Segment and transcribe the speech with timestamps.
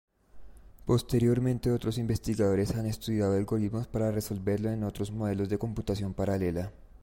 [0.87, 6.71] Posteriormente otros investigadores han estudiado algoritmos para resolverlo en otros modelos de computación paralela.